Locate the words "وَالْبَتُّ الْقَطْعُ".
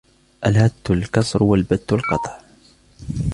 1.43-2.39